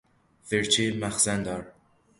[0.43, 1.71] فرچه مخزن دار